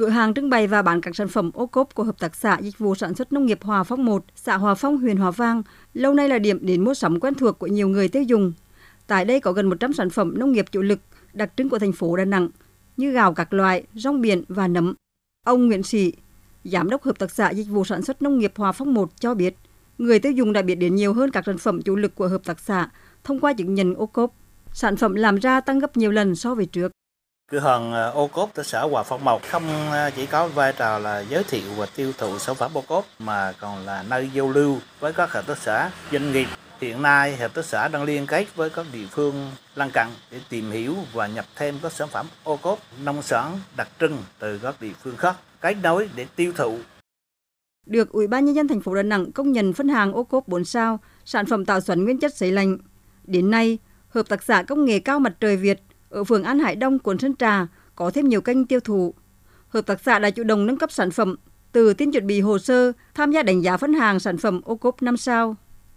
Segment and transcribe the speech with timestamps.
[0.00, 2.58] Cửa hàng trưng bày và bán các sản phẩm ô cốp của Hợp tác xã
[2.60, 5.62] Dịch vụ Sản xuất Nông nghiệp Hòa Phong 1, xã Hòa Phong, huyện Hòa Vang,
[5.94, 8.52] lâu nay là điểm đến mua sắm quen thuộc của nhiều người tiêu dùng.
[9.06, 10.98] Tại đây có gần 100 sản phẩm nông nghiệp chủ lực
[11.32, 12.48] đặc trưng của thành phố Đà Nẵng
[12.96, 14.94] như gạo các loại, rong biển và nấm.
[15.46, 16.12] Ông Nguyễn Sĩ,
[16.64, 19.34] Giám đốc Hợp tác xã Dịch vụ Sản xuất Nông nghiệp Hòa Phong 1 cho
[19.34, 19.56] biết,
[19.98, 22.44] người tiêu dùng đã biết đến nhiều hơn các sản phẩm chủ lực của Hợp
[22.44, 22.88] tác xã
[23.24, 24.34] thông qua chứng nhận ô cốp.
[24.72, 26.92] Sản phẩm làm ra tăng gấp nhiều lần so với trước.
[27.50, 30.72] Cửa hàng ờ, ô cốp tại xã Hòa Phong Mộc không ờ, chỉ có vai
[30.72, 34.30] trò là giới thiệu và tiêu thụ sản phẩm ô cốp mà còn là nơi
[34.34, 36.46] giao lưu với các hợp tác xã, doanh nghiệp.
[36.80, 40.38] Hiện nay hợp tác xã đang liên kết với các địa phương lân cận để
[40.48, 44.58] tìm hiểu và nhập thêm các sản phẩm ô cốp nông sản đặc trưng từ
[44.58, 46.78] các địa phương khác, kết nối để tiêu thụ.
[47.86, 50.48] Được Ủy ban nhân dân thành phố Đà Nẵng công nhận phân hàng ô cốp
[50.48, 52.78] 4 sao, sản phẩm tạo xuẩn nguyên chất sấy lạnh.
[53.24, 53.78] Đến nay,
[54.08, 57.18] hợp tác xã công nghệ cao mặt trời Việt ở phường An Hải Đông, quận
[57.18, 59.14] Sơn Trà có thêm nhiều kênh tiêu thụ.
[59.68, 61.36] Hợp tác xã đã chủ động nâng cấp sản phẩm
[61.72, 64.76] từ tin chuẩn bị hồ sơ tham gia đánh giá phân hàng sản phẩm ô
[64.76, 65.56] cốp 5 sao.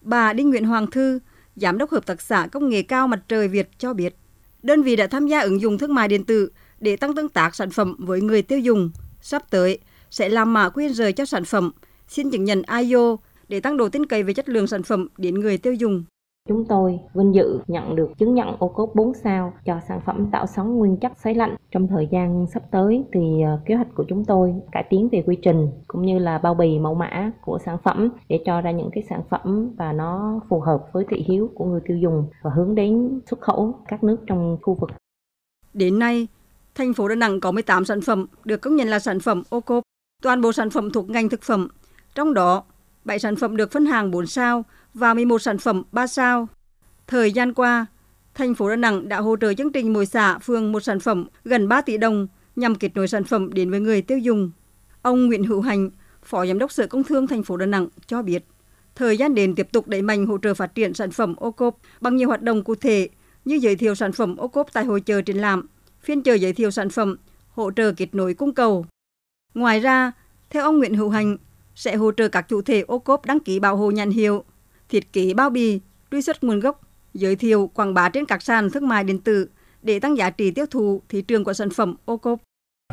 [0.00, 1.18] Bà Đinh Nguyễn Hoàng Thư,
[1.56, 4.16] Giám đốc Hợp tác xã Công nghệ cao Mặt trời Việt cho biết,
[4.62, 7.54] đơn vị đã tham gia ứng dụng thương mại điện tử để tăng tương tác
[7.54, 8.90] sản phẩm với người tiêu dùng.
[9.20, 9.78] Sắp tới
[10.10, 11.72] sẽ làm mã QR cho sản phẩm,
[12.08, 13.16] xin chứng nhận IO
[13.48, 16.04] để tăng độ tin cậy về chất lượng sản phẩm đến người tiêu dùng.
[16.48, 20.30] Chúng tôi vinh dự nhận được chứng nhận ô cốp 4 sao cho sản phẩm
[20.32, 21.56] tạo sóng nguyên chất sấy lạnh.
[21.70, 25.22] Trong thời gian sắp tới thì ờ, kế hoạch của chúng tôi cải tiến về
[25.26, 28.70] quy trình cũng như là bao bì mẫu mã của sản phẩm để cho ra
[28.70, 32.26] những cái sản phẩm và nó phù hợp với thị hiếu của người tiêu dùng
[32.42, 34.90] và hướng đến xuất khẩu các nước trong khu vực.
[35.74, 36.28] Đến nay,
[36.74, 39.60] thành phố Đà Nẵng có 18 sản phẩm được công nhận là sản phẩm ô
[39.60, 39.82] cốp.
[40.22, 41.68] Toàn bộ sản phẩm thuộc ngành thực phẩm,
[42.14, 42.64] trong đó
[43.04, 44.64] 7 sản phẩm được phân hàng 4 sao
[44.94, 46.48] và 11 sản phẩm 3 sao.
[47.06, 47.86] Thời gian qua,
[48.34, 51.26] thành phố Đà Nẵng đã hỗ trợ chương trình mỗi xã phường một sản phẩm
[51.44, 54.50] gần 3 tỷ đồng nhằm kết nối sản phẩm đến với người tiêu dùng.
[55.02, 55.90] Ông Nguyễn Hữu Hành,
[56.22, 58.44] Phó Giám đốc Sở Công Thương thành phố Đà Nẵng cho biết,
[58.94, 61.78] thời gian đến tiếp tục đẩy mạnh hỗ trợ phát triển sản phẩm ô cốp
[62.00, 63.08] bằng nhiều hoạt động cụ thể
[63.44, 65.66] như giới thiệu sản phẩm ô cốp tại hội chợ triển lãm,
[66.00, 67.16] phiên chợ giới thiệu sản phẩm,
[67.50, 68.86] hỗ trợ kết nối cung cầu.
[69.54, 70.12] Ngoài ra,
[70.50, 71.36] theo ông Nguyễn Hữu Hành,
[71.74, 74.44] sẽ hỗ trợ các chủ thể ô cốp đăng ký bảo hộ nhãn hiệu,
[74.94, 76.80] thiết kế bao bì, truy xuất nguồn gốc,
[77.14, 79.48] giới thiệu quảng bá trên các sàn thương mại điện tử
[79.82, 82.40] để tăng giá trị tiêu thụ thị trường của sản phẩm ô cốp.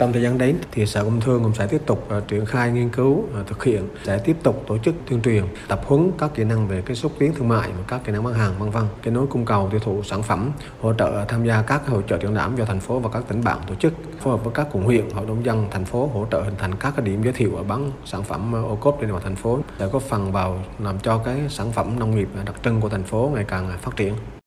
[0.01, 2.71] Trong thời gian đến thì Sở Công Thương cũng sẽ tiếp tục à, triển khai
[2.71, 6.31] nghiên cứu à, thực hiện, sẽ tiếp tục tổ chức tuyên truyền, tập huấn các
[6.35, 8.69] kỹ năng về cái xúc tiến thương mại và các kỹ năng bán hàng, vân
[8.69, 8.83] vân.
[9.03, 10.51] Kết nối cung cầu, tiêu thụ sản phẩm,
[10.81, 13.43] hỗ trợ tham gia các hội trợ triển lãm do thành phố và các tỉnh
[13.43, 13.93] bạn tổ chức.
[14.19, 16.75] Phối hợp với các quận huyện, hội nông dân thành phố hỗ trợ hình thành
[16.75, 19.23] các cái điểm giới thiệu và bán sản phẩm à, ô cốp trên địa bàn
[19.23, 22.81] thành phố để góp phần vào làm cho cái sản phẩm nông nghiệp đặc trưng
[22.81, 24.13] của thành phố ngày càng phát triển.